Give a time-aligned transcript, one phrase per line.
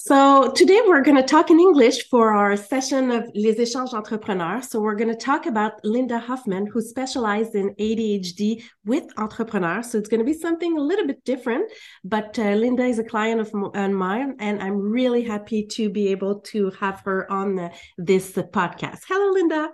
[0.00, 4.68] So today we're going to talk in English for our session of Les Échanges Entrepreneurs.
[4.68, 9.90] So we're going to talk about Lynda Hoffman, who specialized in ADHD with entrepreneurs.
[9.90, 11.68] So it's going to be something a little bit different,
[12.04, 16.42] but uh, Lynda is a client of mine, and I'm really happy to be able
[16.52, 19.00] to have her on the, this podcast.
[19.08, 19.70] Hello, Lynda.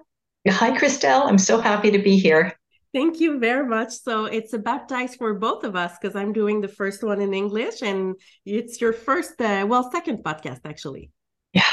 [0.49, 1.27] Hi, Christelle.
[1.27, 2.59] I'm so happy to be here.
[2.95, 3.91] Thank you very much.
[3.91, 7.35] So it's a baptize for both of us because I'm doing the first one in
[7.35, 8.15] English and
[8.47, 11.11] it's your first, uh, well, second podcast actually.
[11.53, 11.73] Yeah.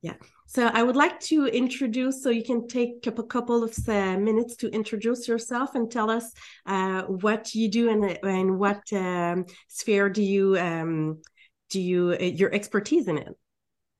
[0.00, 0.14] Yeah.
[0.46, 4.56] So I would like to introduce, so you can take a couple of uh, minutes
[4.56, 6.32] to introduce yourself and tell us
[6.64, 11.20] uh, what you do and, and what um, sphere do you um,
[11.68, 13.36] do you uh, your expertise in it.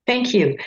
[0.05, 0.57] Thank you.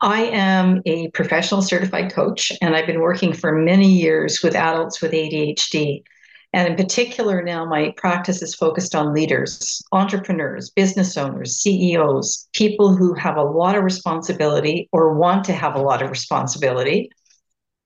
[0.00, 5.02] I am a professional certified coach, and I've been working for many years with adults
[5.02, 6.04] with ADHD.
[6.52, 12.94] And in particular, now my practice is focused on leaders, entrepreneurs, business owners, CEOs, people
[12.94, 17.10] who have a lot of responsibility or want to have a lot of responsibility,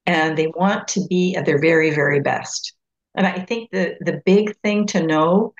[0.05, 2.75] and they want to be at their very, very best.
[3.15, 5.55] And I think the, the big thing to know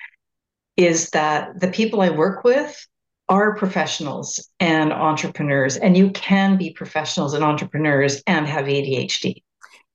[0.77, 2.87] is that the people I work with
[3.29, 9.43] are professionals and entrepreneurs, and you can be professionals and entrepreneurs and have ADHD.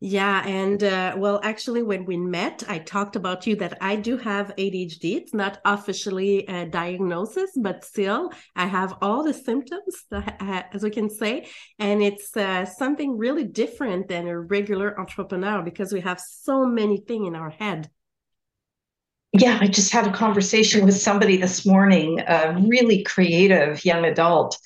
[0.06, 4.18] Yeah, and uh, well, actually, when we met, I talked about you that I do
[4.18, 5.16] have ADHD.
[5.16, 11.08] It's not officially a diagnosis, but still, I have all the symptoms, as we can
[11.08, 11.48] say,
[11.78, 16.98] and it's uh, something really different than a regular entrepreneur because we have so many
[16.98, 17.88] things in our head
[19.36, 24.56] yeah, I just had a conversation with somebody this morning, a really creative young adult,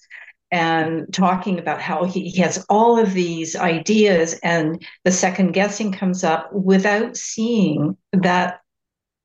[0.50, 5.90] and talking about how he, he has all of these ideas, and the second guessing
[5.90, 8.60] comes up without seeing that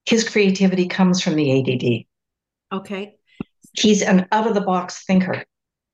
[0.05, 2.77] his creativity comes from the ADD.
[2.77, 3.15] Okay.
[3.73, 5.43] He's an out of the box thinker,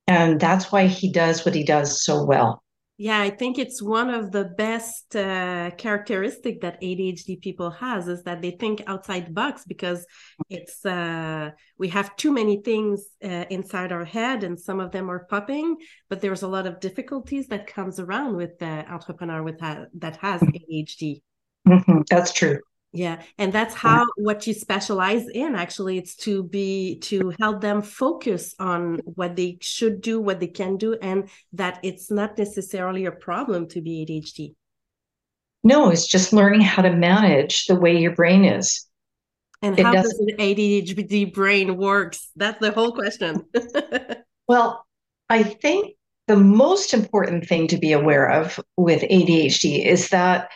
[0.05, 2.61] and that's why he does what he does so well.
[3.01, 8.23] Yeah, I think it's one of the best uh, characteristic that ADHD people has is
[8.23, 10.05] that they think outside the box because
[10.49, 15.09] it's uh, we have too many things uh, inside our head and some of them
[15.09, 15.77] are popping,
[16.09, 20.17] but there's a lot of difficulties that comes around with the entrepreneur with that, that
[20.17, 21.21] has ADHD.
[21.69, 22.01] Mm-hmm.
[22.09, 22.59] That's true
[22.91, 27.81] yeah and that's how what you specialize in actually it's to be to help them
[27.81, 33.05] focus on what they should do what they can do and that it's not necessarily
[33.05, 34.53] a problem to be adhd
[35.63, 38.85] no it's just learning how to manage the way your brain is.
[39.61, 42.29] And it how does an adhd brain works?
[42.35, 43.45] That's the whole question.
[44.47, 44.83] Well
[45.29, 45.95] i think
[46.27, 50.49] the most important thing to be aware of with adhd is that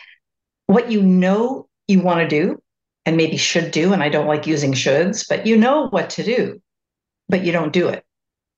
[0.66, 2.62] what you know you want to do
[3.06, 3.92] and maybe should do.
[3.92, 6.60] And I don't like using shoulds, but you know what to do,
[7.28, 8.04] but you don't do it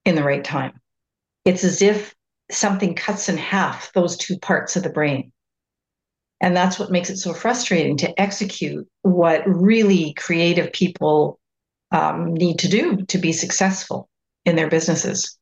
[0.04, 0.80] in the right time.
[1.44, 2.14] It's as if
[2.50, 5.32] something cuts in half those two parts of the brain.
[6.40, 11.40] And that's what makes it so frustrating to execute what really creative people
[11.90, 14.08] um, need to do to be successful
[14.44, 15.38] in their businesses.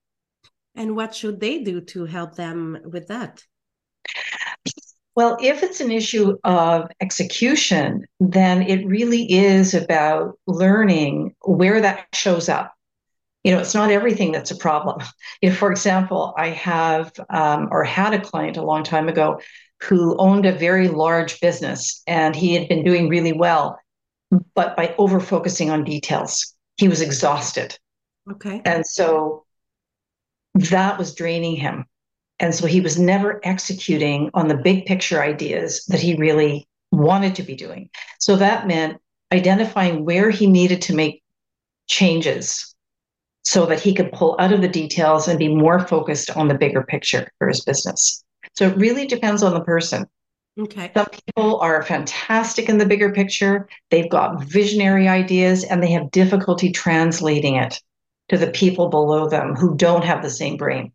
[0.76, 3.42] And what should they do to help them with that?
[5.16, 12.06] Well, if it's an issue of execution, then it really is about learning where that
[12.12, 12.74] shows up.
[13.44, 15.00] You know, it's not everything that's a problem.
[15.42, 19.40] You know, for example, I have um, or had a client a long time ago
[19.82, 23.78] who owned a very large business and he had been doing really well,
[24.54, 27.78] but by over focusing on details, he was exhausted.
[28.30, 28.62] Okay.
[28.64, 29.44] And so
[30.54, 31.84] that was draining him.
[32.40, 37.34] And so he was never executing on the big picture ideas that he really wanted
[37.36, 37.90] to be doing.
[38.18, 38.98] So that meant
[39.32, 41.22] identifying where he needed to make
[41.88, 42.74] changes
[43.44, 46.54] so that he could pull out of the details and be more focused on the
[46.54, 48.24] bigger picture for his business.
[48.54, 50.06] So it really depends on the person.
[50.58, 50.90] Okay.
[50.94, 53.68] Some people are fantastic in the bigger picture.
[53.90, 57.80] They've got visionary ideas and they have difficulty translating it
[58.28, 60.92] to the people below them who don't have the same brain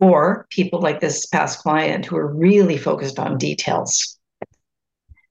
[0.00, 4.18] or people like this past client who are really focused on details.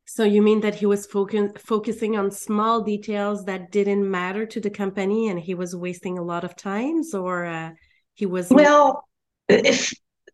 [0.05, 4.59] So you mean that he was focus- focusing on small details that didn't matter to
[4.59, 7.71] the company, and he was wasting a lot of times, or uh,
[8.15, 9.07] he was well,
[9.47, 9.93] if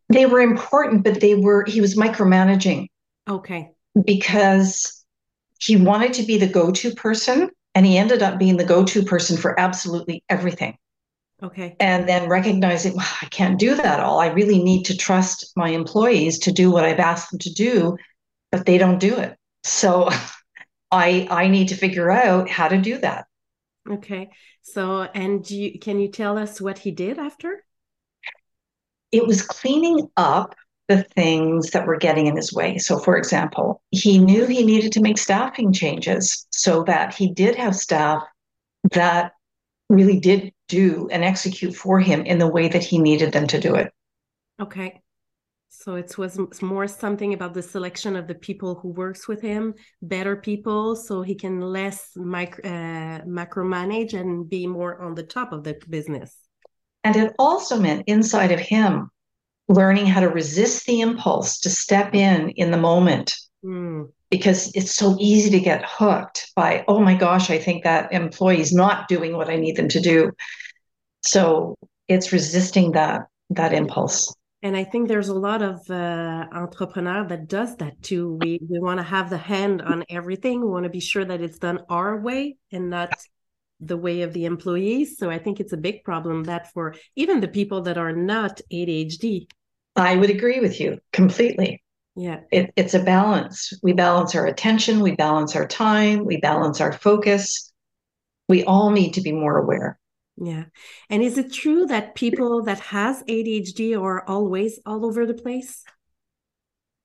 [0.10, 2.88] they were important, but they were he was micromanaging.
[3.28, 3.72] Okay,
[4.06, 5.04] because
[5.60, 9.38] he wanted to be the go-to person, and he ended up being the go-to person
[9.38, 10.78] for absolutely everything.
[11.44, 11.76] Okay.
[11.80, 14.20] And then recognizing, well, I can't do that all.
[14.20, 17.98] I really need to trust my employees to do what I've asked them to do,
[18.52, 19.36] but they don't do it.
[19.64, 20.10] So
[20.92, 23.26] I I need to figure out how to do that.
[23.90, 24.30] Okay.
[24.62, 27.66] So, and you, can you tell us what he did after?
[29.12, 30.56] It was cleaning up
[30.88, 32.78] the things that were getting in his way.
[32.78, 37.56] So, for example, he knew he needed to make staffing changes so that he did
[37.56, 38.24] have staff
[38.92, 39.34] that
[39.90, 43.60] really did do and execute for him in the way that he needed them to
[43.60, 43.92] do it.
[44.60, 45.02] Okay.
[45.70, 49.74] So it was more something about the selection of the people who works with him,
[50.02, 55.52] better people, so he can less micro, uh, macromanage and be more on the top
[55.52, 56.38] of the business.
[57.04, 59.10] And it also meant inside of him
[59.68, 63.34] learning how to resist the impulse to step in in the moment.
[63.64, 64.12] Mm.
[64.30, 68.74] Because it's so easy to get hooked by, oh my gosh, I think that employee's
[68.74, 70.32] not doing what I need them to do.
[71.22, 71.76] So
[72.08, 74.34] it's resisting that that impulse.
[74.64, 78.40] And i think there's a lot of uh, entrepreneur that does that too.
[78.42, 80.62] We we want to have the hand on everything.
[80.62, 83.14] We want to be sure that it's done our way and not
[83.80, 85.18] the way of the employees.
[85.18, 88.62] So i think it's a big problem that for even the people that are not
[88.72, 89.48] adhd
[89.96, 91.83] i would agree with you completely
[92.16, 96.80] yeah it, it's a balance we balance our attention we balance our time we balance
[96.80, 97.72] our focus
[98.48, 99.98] we all need to be more aware
[100.38, 100.66] yeah.
[101.10, 105.84] And is it true that people that has ADHD are always all over the place?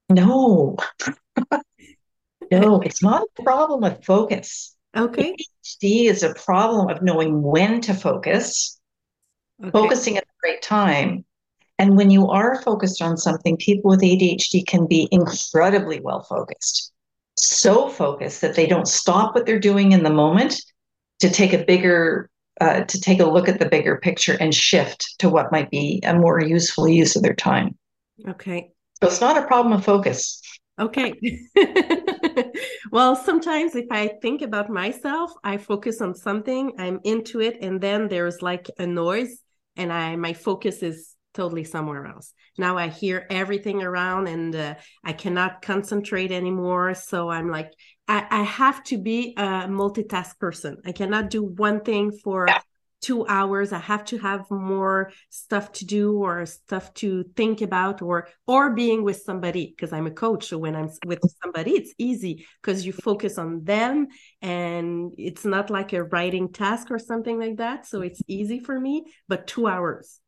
[0.09, 0.77] No.
[2.51, 4.75] no, it's not a problem with focus.
[4.97, 5.35] Okay.
[5.35, 8.81] ADHD is a problem of knowing when to focus,
[9.63, 9.71] okay.
[9.71, 11.25] focusing at the right time.
[11.79, 16.93] And when you are focused on something, people with ADHD can be incredibly well focused.
[17.39, 20.61] So focused that they don't stop what they're doing in the moment
[21.21, 22.29] to take a bigger
[22.61, 26.01] uh, to take a look at the bigger picture and shift to what might be
[26.05, 27.77] a more useful use of their time.
[28.27, 28.73] Okay.
[29.01, 30.43] So it's not a problem of focus.
[30.81, 31.13] Okay.
[32.93, 37.81] well, sometimes if I think about myself, I focus on something, I'm into it, and
[37.81, 39.43] then there's like a noise,
[39.77, 42.33] and I my focus is totally somewhere else.
[42.57, 46.95] Now I hear everything around, and uh, I cannot concentrate anymore.
[46.95, 47.73] So I'm like
[48.09, 50.79] I, I have to be a multitask person.
[50.85, 52.61] I cannot do one thing for yeah.
[53.03, 53.71] two hours.
[53.73, 58.75] I have to have more stuff to do or stuff to think about or or
[58.75, 60.47] being with somebody because I'm a coach.
[60.47, 64.09] So when I'm with somebody, it's easy because you focus on them
[64.41, 67.87] and it's not like a writing task or something like that.
[67.87, 69.05] So it's easy for me.
[69.29, 70.19] But two hours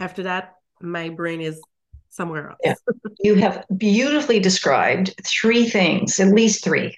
[0.00, 1.60] after that, my brain is
[2.08, 2.58] somewhere else.
[2.64, 2.74] Yeah.
[3.20, 6.96] You have beautifully described three things, at least three,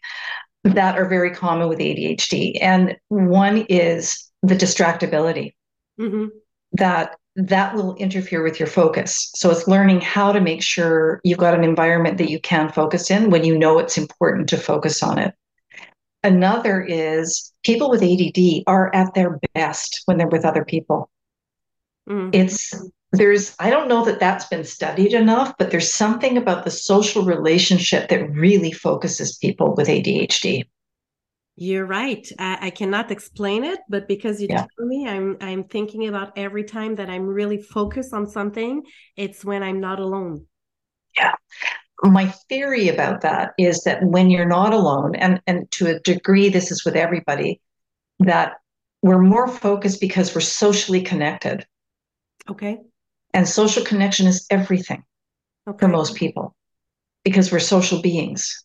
[0.64, 2.58] that are very common with ADHD.
[2.60, 5.54] And one is the distractibility.
[6.00, 6.28] Mm-hmm.
[6.72, 9.30] That that will interfere with your focus.
[9.34, 13.10] So it's learning how to make sure you've got an environment that you can focus
[13.10, 15.34] in when you know it's important to focus on it.
[16.22, 21.10] Another is people with ADD are at their best when they're with other people.
[22.08, 22.30] Mm-hmm.
[22.32, 22.74] It's
[23.12, 27.24] there's i don't know that that's been studied enough but there's something about the social
[27.24, 30.66] relationship that really focuses people with adhd
[31.54, 32.26] you're right.
[32.38, 34.66] I, I cannot explain it but because you yeah.
[34.76, 38.82] tell me i'm i'm thinking about every time that i'm really focused on something
[39.16, 40.46] it's when i'm not alone.
[41.18, 41.34] Yeah.
[42.02, 46.48] My theory about that is that when you're not alone and and to a degree
[46.48, 47.60] this is with everybody
[48.20, 48.54] that
[49.02, 51.66] we're more focused because we're socially connected
[52.48, 52.78] okay
[53.34, 55.02] and social connection is everything
[55.68, 55.78] okay.
[55.78, 56.54] for most people
[57.24, 58.64] because we're social beings.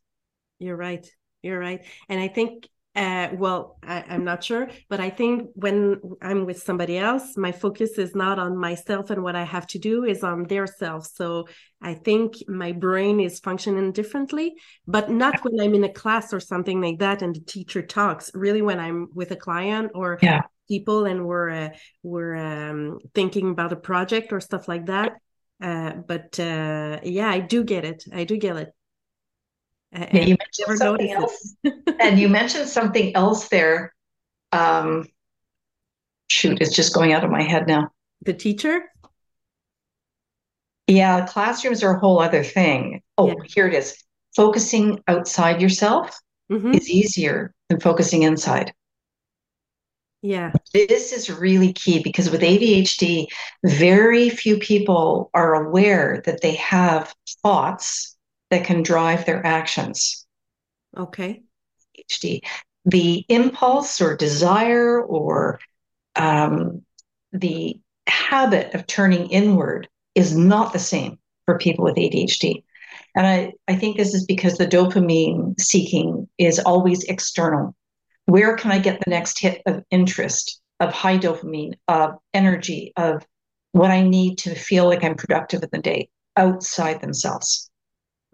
[0.59, 1.07] You're right.
[1.43, 1.85] You're right.
[2.09, 6.63] And I think, uh, well, I, I'm not sure, but I think when I'm with
[6.63, 10.23] somebody else, my focus is not on myself and what I have to do, is
[10.23, 11.05] on their self.
[11.05, 11.47] So
[11.79, 14.55] I think my brain is functioning differently,
[14.87, 18.31] but not when I'm in a class or something like that and the teacher talks.
[18.33, 21.69] Really, when I'm with a client or yeah people and we're uh,
[22.03, 25.13] we're um, thinking about a project or stuff like that.
[25.61, 28.03] Uh, but uh, yeah, I do get it.
[28.13, 28.73] I do get it.
[29.91, 31.55] Yeah, you mentioned something else,
[31.99, 33.93] and you mentioned something else there.
[34.51, 35.05] Um,
[36.29, 37.89] shoot, it's just going out of my head now.
[38.21, 38.83] The teacher.
[40.87, 43.01] Yeah, classrooms are a whole other thing.
[43.17, 43.33] Oh, yeah.
[43.45, 44.03] here it is.
[44.35, 46.17] Focusing outside yourself
[46.51, 46.73] mm-hmm.
[46.73, 48.73] is easier than focusing inside.
[50.27, 50.51] Yeah.
[50.73, 53.27] This is really key because with ADHD,
[53.63, 58.17] very few people are aware that they have thoughts
[58.49, 60.27] that can drive their actions.
[60.97, 61.43] Okay.
[61.97, 62.41] ADHD.
[62.83, 65.61] The impulse or desire or
[66.17, 66.81] um,
[67.31, 72.65] the habit of turning inward is not the same for people with ADHD.
[73.15, 77.73] And I, I think this is because the dopamine seeking is always external.
[78.27, 83.25] Where can I get the next hit of interest, of high dopamine, of energy, of
[83.71, 87.69] what I need to feel like I'm productive in the day outside themselves?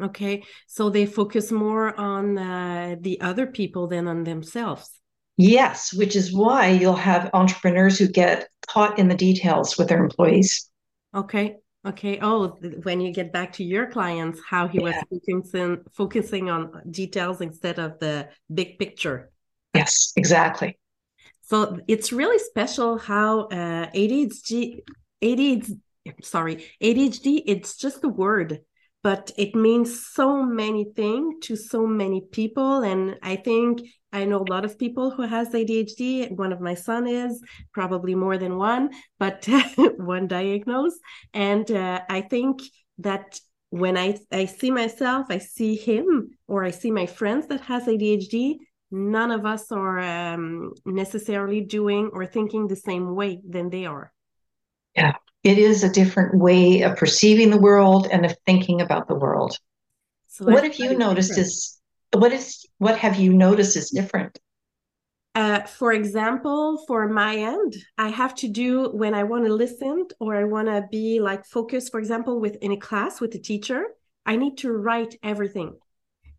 [0.02, 5.00] Okay, so they focus more on uh, the other people than on themselves.
[5.38, 10.04] Yes, which is why you'll have entrepreneurs who get caught in the details with their
[10.04, 10.72] employees.
[11.16, 11.58] Okay.
[11.86, 12.18] Okay.
[12.22, 14.84] Oh, when you get back to your clients, how he yeah.
[14.84, 19.33] was focusing focusing on details instead of the big picture.
[19.74, 20.77] Yes, exactly.
[21.42, 24.80] So it's really special how uh, ADHD,
[25.22, 25.80] ADHD,
[26.22, 27.44] sorry, ADHD.
[27.46, 28.62] It's just a word,
[29.01, 33.82] but it means so many things to so many people, and I think
[34.13, 36.32] I know a lot of people who has ADHD.
[36.32, 37.42] One of my son is
[37.74, 39.48] probably more than one, but
[39.98, 41.00] one diagnosed.
[41.34, 42.62] And uh, I think
[43.00, 43.39] that
[43.72, 47.86] when I, I see myself, I see him, or I see my friends that has
[47.86, 48.58] ADHD,
[48.94, 54.14] none of us are um, necessarily doing or thinking the same way than they are.
[54.96, 59.16] Yeah, it is a different way of perceiving the world and of thinking about the
[59.16, 59.58] world.
[60.28, 61.48] So what have you noticed different.
[61.48, 61.82] is
[62.14, 64.40] what is what have you noticed is different
[65.36, 70.06] uh, for example for my end i have to do when i want to listen
[70.20, 73.40] or i want to be like focused for example with in a class with a
[73.40, 73.84] teacher
[74.26, 75.74] i need to write everything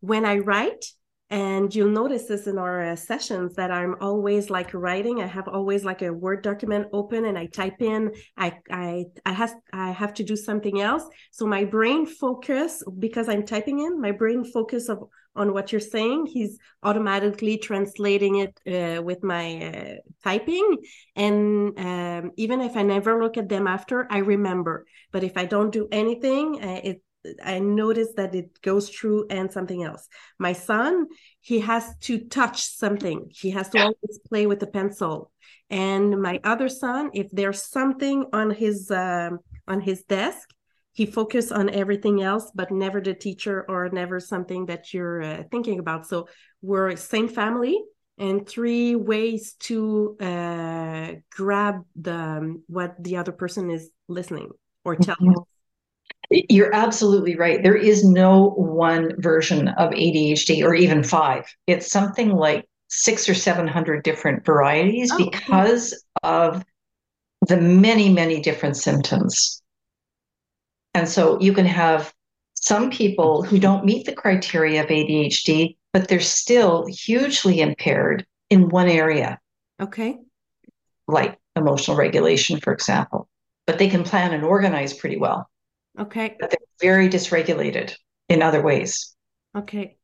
[0.00, 0.84] when i write
[1.30, 5.22] and you'll notice this in our uh, sessions that i'm always like writing.
[5.22, 8.12] I have always like a word document open and i type in.
[8.36, 11.04] I i i has i have to do something else.
[11.30, 15.80] So my brain focus because i'm typing in my brain focus of on what you're
[15.80, 20.76] saying he's automatically translating it uh, with my uh, typing.
[21.16, 24.86] And um, even if i never look at them after i remember.
[25.10, 27.02] But if i don't do anything uh, it
[27.42, 30.08] I notice that it goes through and something else.
[30.38, 31.06] My son,
[31.40, 33.30] he has to touch something.
[33.30, 35.30] He has to always play with a pencil.
[35.70, 40.48] And my other son, if there's something on his um, on his desk,
[40.92, 45.42] he focus on everything else, but never the teacher or never something that you're uh,
[45.50, 46.06] thinking about.
[46.06, 46.28] So
[46.62, 47.82] we're same family
[48.18, 54.50] and three ways to uh, grab the um, what the other person is listening
[54.84, 55.32] or telling.
[55.32, 55.53] Mm-hmm
[56.30, 57.62] you're absolutely right.
[57.62, 61.46] There is no one version of ADHD or even five.
[61.66, 66.02] It's something like six or 700 different varieties oh, because okay.
[66.22, 66.64] of
[67.48, 69.62] the many, many different symptoms.
[70.94, 72.12] And so you can have
[72.54, 78.68] some people who don't meet the criteria of ADHD, but they're still hugely impaired in
[78.68, 79.38] one area.
[79.80, 80.18] Okay.
[81.08, 83.28] Like emotional regulation, for example.
[83.66, 85.48] But they can plan and organize pretty well.
[85.98, 86.36] Okay.
[86.40, 87.94] But they're very dysregulated
[88.28, 89.14] in other ways.
[89.56, 89.96] Okay.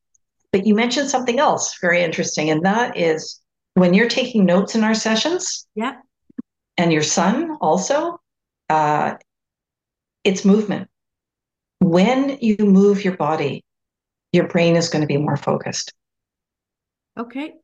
[0.52, 3.40] But you mentioned something else very interesting, and that is
[3.74, 5.66] when you're taking notes in our sessions.
[5.74, 5.96] Yeah.
[6.76, 8.20] And your son also,
[8.68, 9.14] uh,
[10.24, 10.88] it's movement.
[11.80, 13.64] When you move your body,
[14.32, 15.92] your brain is going to be more focused.
[17.18, 17.54] Okay.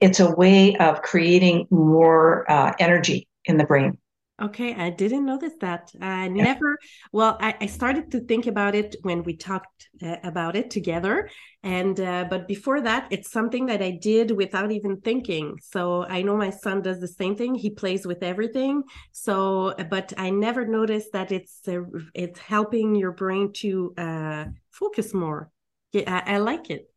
[0.00, 3.98] It's a way of creating more uh, energy in the brain.
[4.40, 5.90] Okay, I didn't notice that.
[5.98, 6.78] I never,
[7.10, 11.30] well, I, I, started to think about it when we talked uh, about it together.
[11.62, 15.58] And, uh, but before that, it's something that I did without even thinking.
[15.62, 17.54] So I know my son does the same thing.
[17.54, 18.82] He plays with everything.
[19.12, 21.80] So, but I never noticed that it's, uh,
[22.12, 25.50] it's helping your brain to uh, focus more.
[25.92, 26.90] Yeah, I, I like it.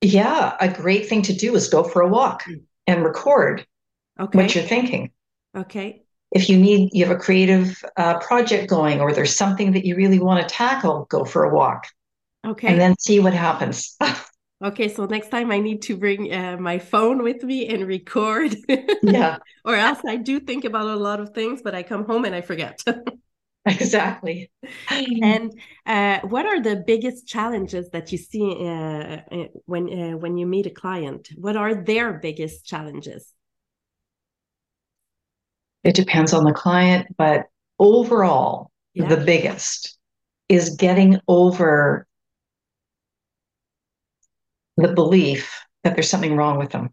[0.00, 2.60] Yeah, a great thing to do is go for a walk mm.
[2.88, 3.64] and record
[4.18, 4.36] okay.
[4.36, 5.12] what you're thinking.
[5.56, 6.01] Okay
[6.32, 9.96] if you need you have a creative uh, project going or there's something that you
[9.96, 11.86] really want to tackle go for a walk.
[12.46, 12.68] Okay.
[12.68, 13.96] And then see what happens.
[14.64, 18.54] Okay so next time i need to bring uh, my phone with me and record.
[19.02, 19.38] Yeah.
[19.64, 22.34] Or else i do think about a lot of things but i come home and
[22.34, 22.80] i forget.
[23.64, 24.50] Exactly.
[24.90, 25.52] And
[25.86, 30.46] uh, what are the biggest challenges that you see uh, uh, when uh, when you
[30.46, 31.28] meet a client?
[31.36, 33.32] What are their biggest challenges
[35.84, 37.46] it depends on the client, but
[37.78, 39.08] overall, yeah.
[39.08, 39.98] the biggest
[40.48, 42.06] is getting over
[44.76, 46.90] the belief that there's something wrong with them,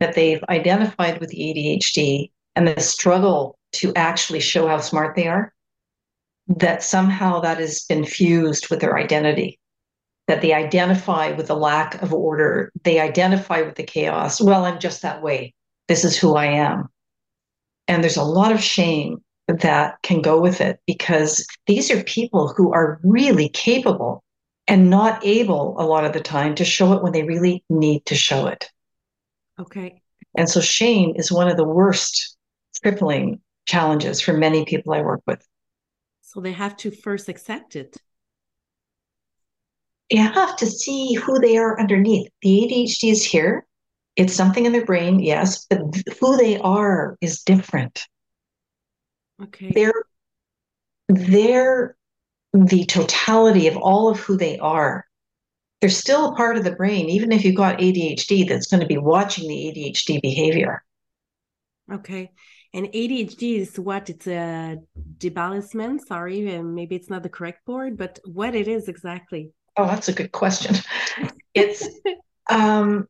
[0.00, 5.26] that they've identified with the ADHD and the struggle to actually show how smart they
[5.26, 5.52] are,
[6.48, 9.58] that somehow that has been fused with their identity,
[10.28, 14.40] that they identify with the lack of order, they identify with the chaos.
[14.40, 15.54] Well, I'm just that way.
[15.88, 16.88] This is who I am.
[17.88, 22.48] And there's a lot of shame that can go with it because these are people
[22.48, 24.22] who are really capable
[24.68, 28.06] and not able a lot of the time to show it when they really need
[28.06, 28.70] to show it.
[29.58, 30.00] Okay.
[30.36, 32.36] And so shame is one of the worst
[32.82, 35.46] crippling challenges for many people I work with.
[36.22, 37.96] So they have to first accept it.
[40.08, 42.30] You have to see who they are underneath.
[42.42, 43.66] The ADHD is here.
[44.16, 45.80] It's something in their brain, yes, but
[46.20, 48.06] who they are is different.
[49.42, 49.72] Okay.
[49.74, 50.04] They're
[51.08, 51.96] they're
[52.52, 55.06] the totality of all of who they are.
[55.80, 58.86] They're still a part of the brain, even if you've got ADHD, that's going to
[58.86, 60.84] be watching the ADHD behavior.
[61.92, 62.30] Okay.
[62.74, 64.08] And ADHD is what?
[64.08, 64.78] It's a
[65.18, 66.00] debalancement.
[66.06, 69.50] Sorry, maybe it's not the correct word, but what it is exactly?
[69.76, 70.76] Oh, that's a good question.
[71.54, 71.86] It's
[72.48, 73.08] um,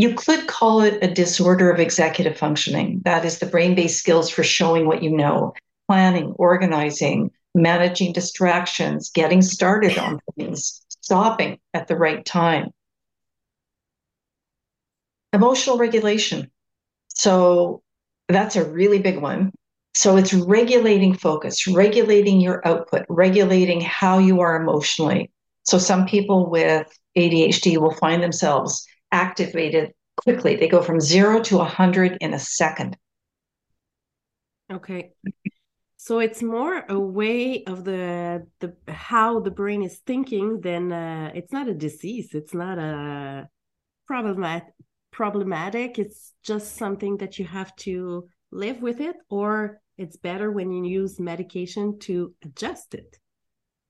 [0.00, 3.00] you could call it a disorder of executive functioning.
[3.04, 5.54] That is the brain-based skills for showing what you know,
[5.88, 12.70] planning, organizing, managing distractions, getting started on things, stopping at the right time.
[15.32, 16.50] Emotional regulation.
[17.08, 17.82] So
[18.28, 19.52] that's a really big one.
[19.94, 25.30] So it's regulating focus, regulating your output, regulating how you are emotionally.
[25.64, 26.86] So some people with
[27.16, 30.56] ADHD will find themselves activated quickly.
[30.56, 32.96] They go from zero to 100 in a second.
[34.70, 35.12] Okay.
[35.96, 41.32] So it's more a way of the the how the brain is thinking than uh,
[41.34, 42.34] it's not a disease.
[42.34, 43.48] It's not a
[44.06, 44.68] problematic
[45.10, 45.98] problematic.
[45.98, 50.84] It's just something that you have to live with it, or it's better when you
[50.84, 53.18] use medication to adjust it.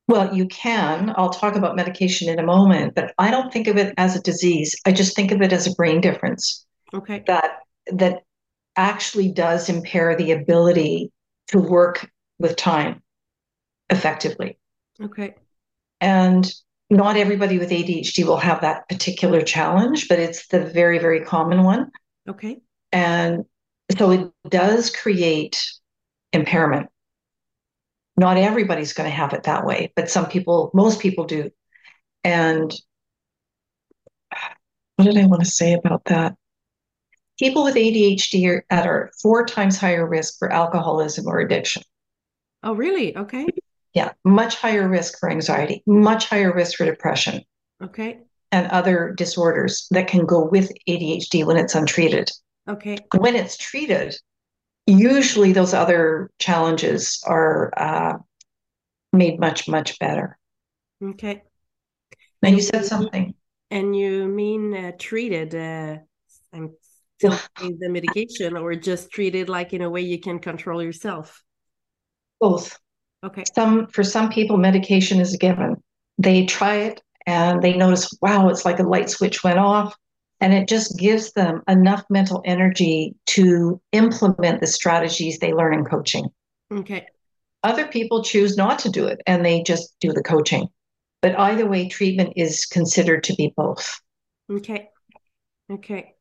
[0.08, 1.12] Well, you can.
[1.16, 4.22] I'll talk about medication in a moment, but I don't think of it as a
[4.22, 4.74] disease.
[4.86, 6.66] I just think of it as a brain difference.
[6.94, 7.22] Okay.
[7.26, 7.58] That
[7.92, 8.22] that
[8.74, 11.12] actually does impair the ability
[11.48, 13.02] to work with time
[13.90, 14.58] effectively.
[15.00, 15.34] Okay.
[16.00, 16.50] And
[16.90, 21.64] not everybody with ADHD will have that particular challenge, but it's the very, very common
[21.64, 21.90] one.
[22.28, 22.60] Okay.
[22.92, 23.44] And
[23.98, 25.62] so it does create
[26.32, 26.88] impairment.
[28.18, 31.50] Not everybody's going to have it that way, but some people, most people do.
[32.24, 32.74] And
[34.96, 36.34] what did I want to say about that?
[37.38, 41.84] People with ADHD are at are four times higher risk for alcoholism or addiction.
[42.64, 43.16] Oh, really?
[43.16, 43.46] Okay.
[43.94, 47.42] Yeah, much higher risk for anxiety, much higher risk for depression.
[47.80, 48.18] Okay.
[48.50, 52.30] And other disorders that can go with ADHD when it's untreated.
[52.68, 52.98] Okay.
[53.16, 54.16] When it's treated,
[54.88, 58.18] usually those other challenges are uh,
[59.12, 60.38] made much, much better.
[61.02, 61.42] Okay.
[62.42, 63.34] Now, you said something.
[63.70, 65.54] And you mean uh, treated?
[65.54, 65.98] Uh,
[66.52, 66.74] I'm
[67.18, 71.42] still the medication, or just treated like in a way you can control yourself?
[72.40, 72.78] Both.
[73.22, 73.44] Okay.
[73.54, 75.82] Some for some people, medication is a given.
[76.16, 79.94] They try it and they notice, wow, it's like a light switch went off.
[80.40, 85.84] And it just gives them enough mental energy to implement the strategies they learn in
[85.84, 86.28] coaching.
[86.72, 87.06] Okay.
[87.64, 90.68] Other people choose not to do it and they just do the coaching.
[91.22, 94.00] But either way, treatment is considered to be both.
[94.50, 94.90] Okay.
[95.70, 96.14] Okay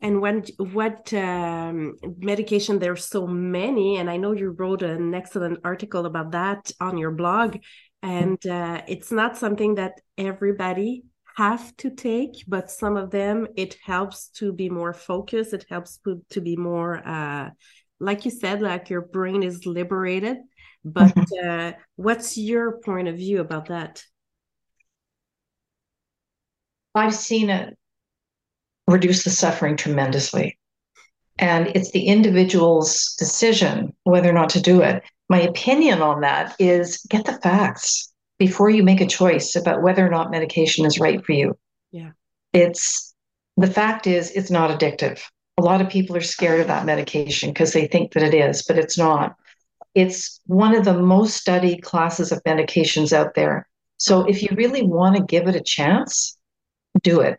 [0.00, 5.58] and when what um, medication there's so many and i know you wrote an excellent
[5.64, 7.56] article about that on your blog
[8.02, 11.04] and uh, it's not something that everybody
[11.40, 16.00] have to take but some of them it helps to be more focused it helps
[16.30, 17.48] to be more uh,
[17.98, 20.36] like you said like your brain is liberated
[20.84, 21.48] but mm-hmm.
[21.48, 24.02] uh, what's your point of view about that
[26.94, 27.76] i've seen it
[28.90, 30.58] reduce the suffering tremendously.
[31.38, 35.02] And it's the individual's decision whether or not to do it.
[35.28, 38.09] My opinion on that is get the facts
[38.40, 41.56] before you make a choice about whether or not medication is right for you.
[41.92, 42.12] Yeah.
[42.54, 43.14] It's
[43.58, 45.20] the fact is it's not addictive.
[45.58, 48.64] A lot of people are scared of that medication because they think that it is,
[48.66, 49.36] but it's not.
[49.94, 53.68] It's one of the most studied classes of medications out there.
[53.98, 56.38] So if you really want to give it a chance,
[57.02, 57.38] do it.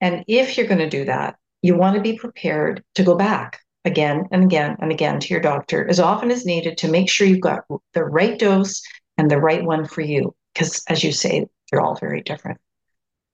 [0.00, 3.60] And if you're going to do that, you want to be prepared to go back
[3.84, 7.28] again and again and again to your doctor as often as needed to make sure
[7.28, 7.62] you've got
[7.94, 8.82] the right dose
[9.18, 10.34] and the right one for you.
[10.52, 12.58] Because as you say, they're all very different.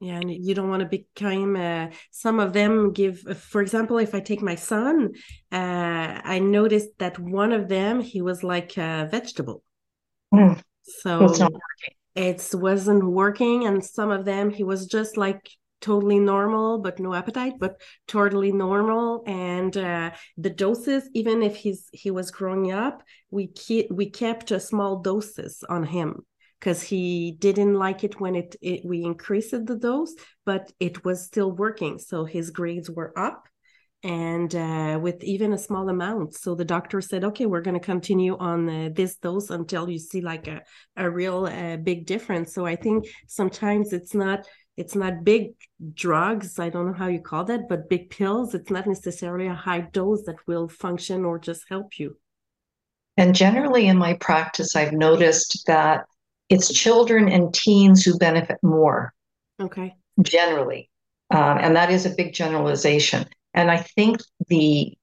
[0.01, 1.55] Yeah, and you don't want to become.
[1.55, 5.13] Uh, some of them give, for example, if I take my son,
[5.53, 9.63] uh, I noticed that one of them he was like a vegetable.
[10.35, 10.61] Mm.
[10.83, 11.33] So
[12.17, 15.49] it wasn't working, and some of them he was just like
[15.83, 21.89] totally normal but no appetite but totally normal and uh, the doses even if he's
[21.93, 26.25] he was growing up we ke- we kept a small doses on him
[26.63, 30.15] because he didn't like it when it, it we increased the dose,
[30.47, 31.99] but it was still working.
[31.99, 33.49] So his grades were up
[34.05, 36.35] and uh, with even a small amount.
[36.35, 39.99] So the doctor said, okay, we're going to continue on uh, this dose until you
[39.99, 40.63] see like a,
[40.97, 42.55] a real uh, big difference.
[42.55, 45.53] So I think sometimes it's not it's not big
[45.95, 49.55] drugs i don't know how you call that but big pills it's not necessarily a
[49.55, 52.17] high dose that will function or just help you.
[53.17, 56.07] And generally in my practice i've noticed that
[56.49, 59.15] it's children and teens who benefit more.
[59.59, 59.95] Okay.
[60.21, 60.91] Generally.
[61.31, 63.27] Um, and that is a big generalization.
[63.55, 64.97] And i think the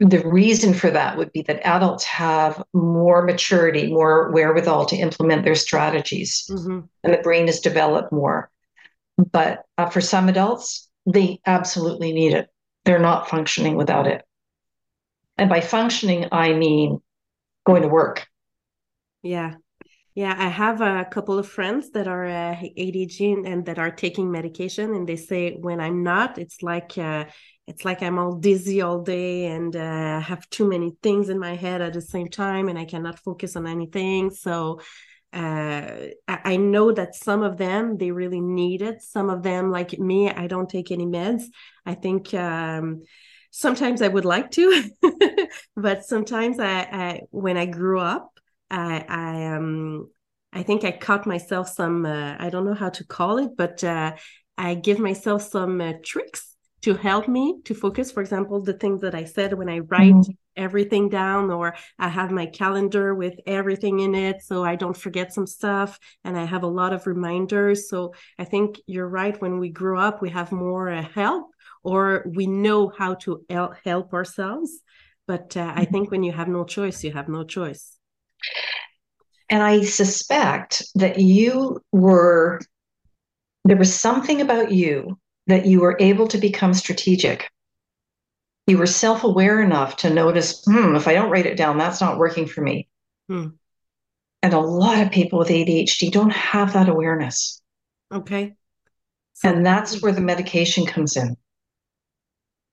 [0.00, 5.44] the reason for that would be that adults have more maturity more wherewithal to implement
[5.44, 6.44] their strategies.
[6.50, 6.80] Mm-hmm.
[7.04, 8.50] and the brain is developed more
[9.30, 12.48] but uh, for some adults, they absolutely need it.
[12.84, 14.22] They're not functioning without it.
[15.36, 17.00] And by functioning, I mean
[17.64, 18.26] going to work.
[19.22, 19.54] Yeah.
[20.14, 24.30] Yeah, I have a couple of friends that are uh, ADHD and that are taking
[24.30, 27.24] medication, and they say when I'm not, it's like uh,
[27.66, 31.56] it's like I'm all dizzy all day and uh, have too many things in my
[31.56, 34.30] head at the same time, and I cannot focus on anything.
[34.30, 34.80] So
[35.32, 39.02] uh, I know that some of them they really need it.
[39.02, 41.44] Some of them, like me, I don't take any meds.
[41.86, 43.02] I think um,
[43.50, 44.90] sometimes I would like to,
[45.76, 48.38] but sometimes I, I, when I grew up,
[48.70, 50.10] I, I um,
[50.52, 52.04] I think I caught myself some.
[52.04, 54.14] Uh, I don't know how to call it, but uh,
[54.58, 58.10] I give myself some uh, tricks to help me to focus.
[58.10, 60.32] For example, the things that I said when I write mm-hmm.
[60.56, 65.32] Everything down, or I have my calendar with everything in it so I don't forget
[65.32, 67.88] some stuff and I have a lot of reminders.
[67.88, 69.40] So I think you're right.
[69.40, 71.50] When we grow up, we have more uh, help
[71.82, 73.44] or we know how to
[73.84, 74.80] help ourselves.
[75.26, 75.78] But uh, mm-hmm.
[75.78, 77.98] I think when you have no choice, you have no choice.
[79.50, 82.60] And I suspect that you were,
[83.64, 87.50] there was something about you that you were able to become strategic.
[88.66, 92.00] You were self aware enough to notice, hmm, if I don't write it down, that's
[92.00, 92.88] not working for me.
[93.28, 93.48] Hmm.
[94.42, 97.60] And a lot of people with ADHD don't have that awareness.
[98.12, 98.54] Okay.
[99.34, 101.36] So- and that's where the medication comes in.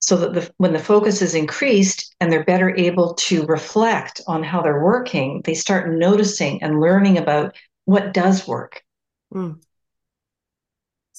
[0.02, 4.43] So that the, when the focus is increased and they're better able to reflect on
[4.43, 8.82] how they're working, they start noticing and learning about what does work.
[9.34, 9.60] Mm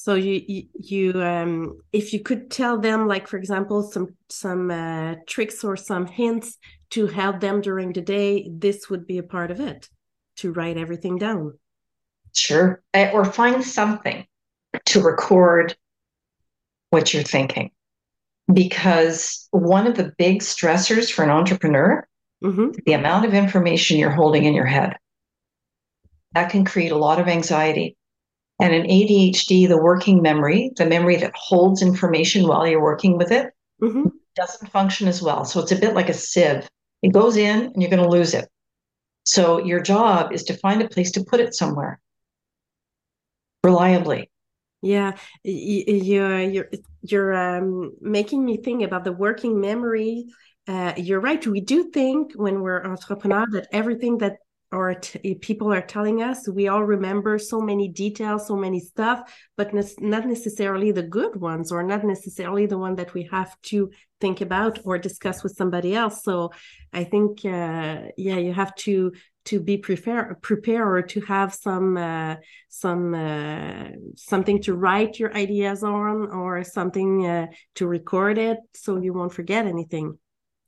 [0.02, 4.70] so you you, you um if you could tell them like for example some some
[4.70, 6.56] uh, tricks or some hints
[6.88, 9.90] to help them during the day this would be a part of it
[10.36, 11.58] to write everything down.
[12.32, 12.82] Sure.
[12.94, 14.24] Eh, or find something
[14.86, 15.76] to record
[16.88, 17.70] what you're thinking.
[18.50, 22.08] Because one of the big stressors for an entrepreneur
[22.42, 22.70] mm-hmm.
[22.86, 24.96] the amount of information you're holding in your head.
[26.32, 27.98] That can create a lot of anxiety
[28.60, 33.30] and in ADHD, the working memory, the memory that holds information while you're working with
[33.30, 34.08] it, mm-hmm.
[34.36, 35.44] doesn't function as well.
[35.44, 36.68] So it's a bit like a sieve.
[37.02, 38.48] It goes in and you're going to lose it.
[39.24, 42.00] So your job is to find a place to put it somewhere
[43.62, 44.30] reliably.
[44.82, 45.12] Yeah,
[45.44, 46.70] you're you're
[47.02, 50.26] you're um, making me think about the working memory.
[50.66, 51.46] Uh, you're right.
[51.46, 54.38] We do think when we're entrepreneur that everything that
[54.72, 59.20] or t- people are telling us we all remember so many details so many stuff
[59.56, 63.60] but ne- not necessarily the good ones or not necessarily the one that we have
[63.62, 66.22] to think about or discuss with somebody else.
[66.22, 66.50] So
[66.92, 69.12] i think uh, yeah you have to
[69.44, 72.36] to be prepare prepare or to have some uh,
[72.68, 79.00] some uh, something to write your ideas on or something uh, to record it so
[79.00, 80.18] you won't forget anything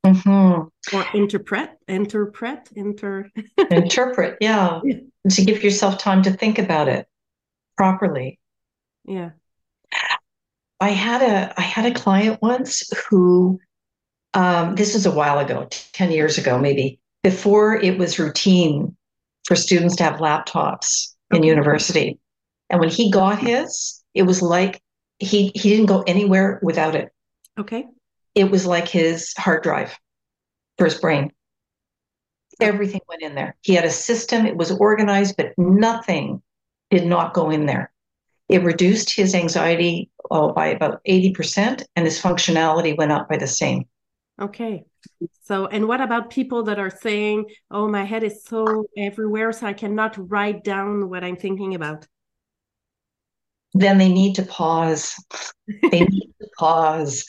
[0.04, 0.96] Mm-hmm.
[0.96, 3.30] Or interpret, interpret, inter.
[3.70, 4.80] interpret, yeah.
[4.82, 4.96] yeah.
[5.30, 7.06] To give yourself time to think about it
[7.76, 8.40] properly.
[9.04, 9.30] Yeah.
[10.80, 13.60] I had a I had a client once who
[14.34, 18.96] um, this was a while ago, 10 years ago, maybe, before it was routine
[19.44, 21.38] for students to have laptops okay.
[21.38, 22.18] in university.
[22.70, 24.82] And when he got his, it was like
[25.20, 27.12] he he didn't go anywhere without it.
[27.56, 27.86] Okay
[28.34, 29.98] it was like his hard drive
[30.78, 31.32] for his brain.
[32.60, 33.56] Everything went in there.
[33.62, 36.42] He had a system, it was organized, but nothing
[36.90, 37.92] did not go in there.
[38.48, 43.46] It reduced his anxiety oh, by about 80%, and his functionality went up by the
[43.46, 43.84] same.
[44.40, 44.84] Okay.
[45.42, 49.66] So, and what about people that are saying, oh, my head is so everywhere, so
[49.66, 52.06] I cannot write down what I'm thinking about?
[53.74, 55.14] Then they need to pause.
[55.90, 57.24] they need to pause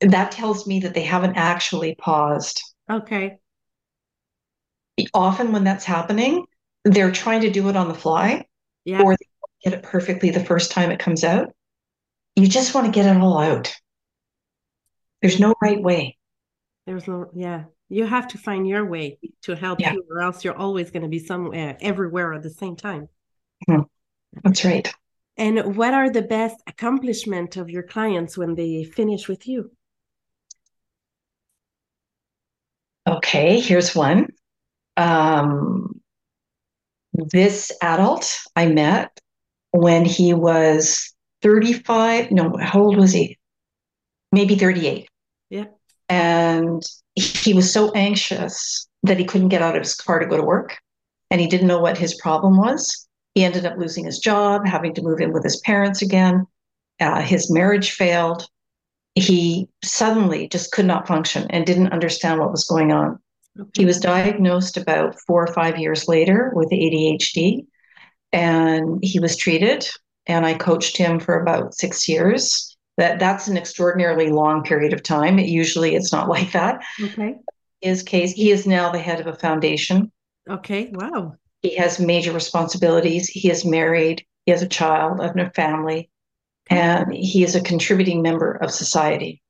[0.00, 2.62] that tells me that they haven't actually paused.
[2.90, 3.38] Okay.
[5.14, 6.44] Often when that's happening,
[6.84, 8.46] they're trying to do it on the fly
[8.84, 9.02] Yeah.
[9.02, 9.26] or they
[9.70, 11.52] get it perfectly the first time it comes out.
[12.36, 13.74] You just want to get it all out.
[15.22, 16.16] There's no right way.
[16.86, 17.64] There's no, yeah.
[17.88, 19.94] You have to find your way to help Yeah.
[19.94, 23.08] you, or else you're always going to be somewhere, eh, everywhere at the same time.
[23.68, 23.82] Mm-hmm.
[24.44, 24.92] That's right.
[25.36, 29.70] And what are the best accomplishment of your clients when they finish with you?
[33.08, 34.28] Okay, here's one.
[34.96, 36.00] Um,
[37.14, 39.18] this adult I met
[39.70, 42.30] when he was 35.
[42.30, 43.38] No, how old was he?
[44.32, 45.08] Maybe 38.
[45.50, 45.64] Yeah.
[46.08, 46.82] And
[47.14, 50.42] he was so anxious that he couldn't get out of his car to go to
[50.42, 50.78] work.
[51.30, 53.08] And he didn't know what his problem was.
[53.34, 56.46] He ended up losing his job, having to move in with his parents again.
[57.00, 58.46] Uh, his marriage failed.
[59.18, 63.18] He suddenly just could not function and didn't understand what was going on.
[63.76, 67.66] He was diagnosed about four or five years later with ADHD,
[68.32, 69.88] and he was treated.
[70.26, 72.76] And I coached him for about six years.
[72.98, 75.38] That that's an extraordinarily long period of time.
[75.38, 76.82] usually, it's not like that.
[77.02, 77.36] Okay.
[77.80, 80.10] His case, he is now the head of a foundation.
[80.48, 80.90] Okay.
[80.92, 81.34] Wow.
[81.62, 83.28] He has major responsibilities.
[83.28, 84.24] He is married.
[84.46, 86.10] He has a child and a family,
[86.70, 89.42] and he is a contributing member of society.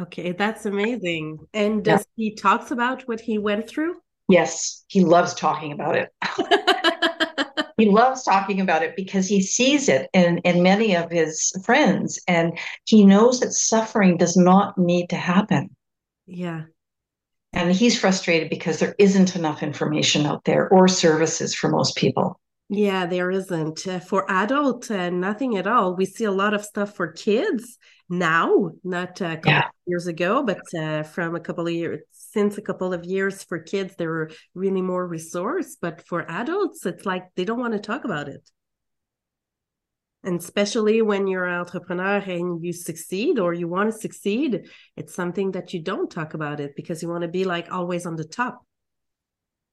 [0.00, 1.38] Okay, that's amazing.
[1.54, 1.96] And Yeah.
[1.96, 3.96] does he talks about what he went through?
[4.28, 6.10] Yes, he loves talking about it.
[7.76, 12.20] he loves talking about it because he sees it in, in many of his friends
[12.26, 15.74] and he knows that suffering does not need to happen.
[16.26, 16.62] yeah.
[17.56, 22.40] And he's frustrated because there isn't enough information out there or services for most people.
[22.70, 23.86] Yeah, there isn't.
[23.86, 25.94] Uh, for adult, uh, nothing at all.
[25.94, 29.66] We see a lot of stuff for kids now, not a couple Yeah.
[29.66, 33.42] of years ago, but uh, from a couple of years, since a couple of years
[33.44, 35.76] for kids, there are really more resource.
[35.80, 38.50] But for adults, it's like they don't want to talk about it.
[40.22, 45.14] And especially when you're an entrepreneur and you succeed or you want to succeed, it's
[45.14, 48.16] something that you don't talk about it because you want to be like always on
[48.16, 48.64] the top.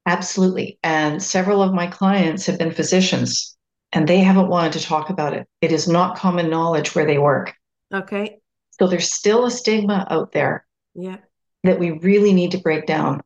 [0.06, 0.80] Absolutely.
[0.84, 3.56] And several of my clients have been physicians
[3.92, 5.48] and they haven't wanted to talk about it.
[5.62, 7.54] It is not common knowledge where they work.
[7.94, 8.40] Okay.
[8.80, 11.18] So there's still a stigma out there Yeah.
[11.64, 13.22] that we really need to break down.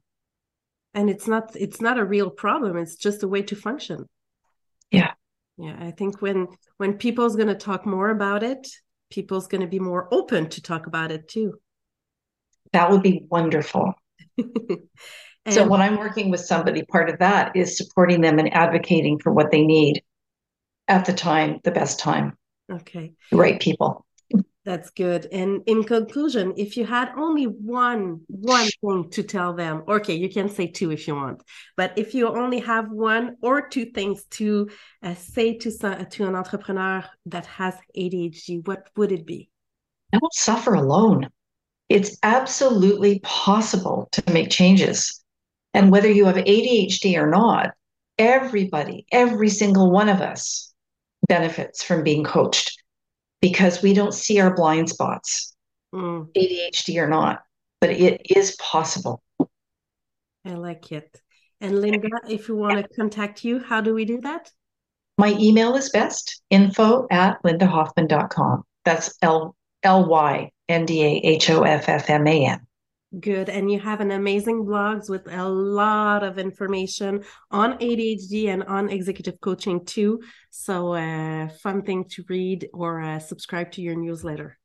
[0.93, 4.05] and it's not it's not a real problem it's just a way to function
[4.91, 5.11] Yeah.
[5.57, 8.67] yeah i think when when people's going to talk more about it
[9.09, 11.59] people's going to be more open to talk about it too
[12.73, 13.93] That would be wonderful.
[15.45, 19.19] and so when I'm working with somebody, part of that is supporting them and advocating
[19.19, 20.03] for what they need
[20.88, 22.38] at the time, the best time,
[22.71, 24.05] okay the right people.
[24.63, 29.84] that's good and in conclusion if you had only one one thing to tell them
[29.88, 31.43] okay you can say two if you want
[31.77, 34.67] but if you only have one or two things to
[35.03, 39.49] uh, say to some, to an entrepreneur that has ADHD what would it be
[40.12, 41.29] Don't suffer alone.
[41.89, 45.23] It's absolutely possible to make changes.
[45.75, 47.73] And whether you have ADHD or not,
[48.17, 50.73] everybody, every single one of us
[51.27, 52.81] benefits from being coached
[53.41, 55.53] because we don't see our blind spots,
[55.93, 56.29] Mm.
[56.33, 57.43] ADHD or not,
[57.81, 59.21] but it is possible.
[60.45, 61.21] I like it.
[61.59, 64.51] And Lynda, if you want to contact you, how do we do that?
[65.17, 68.63] My email is best info at lyndahoffman.com.
[68.85, 72.65] That's L L Y N D A H O F F M A N.
[73.19, 73.49] Good.
[73.49, 78.89] And you have an amazing blogs with a lot of information on ADHD and on
[78.89, 80.21] executive coaching too.
[80.49, 84.58] So, uh, fun thing to read or uh, subscribe to your newsletter.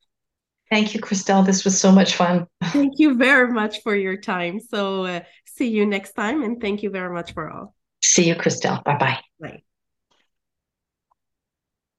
[0.70, 1.44] Thank you, Christelle.
[1.44, 2.46] This was so much fun.
[2.64, 4.60] Thank you very much for your time.
[4.60, 6.42] So, uh, see you next time.
[6.42, 7.74] And thank you very much for all.
[8.02, 8.82] See you, Christelle.
[8.84, 9.18] Bye bye.
[9.40, 9.62] Bye.